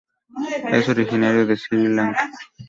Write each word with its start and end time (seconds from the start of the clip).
Es 0.71 0.89
originario 0.89 1.45
de 1.45 1.55
Sri 1.55 1.87
Lanka. 1.87 2.27